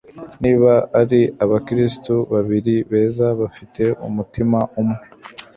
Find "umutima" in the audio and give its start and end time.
4.07-4.59